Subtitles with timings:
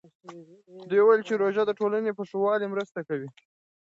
[0.89, 3.29] ده وویل چې روژه د ټولنې په ښه والي مرسته کوي.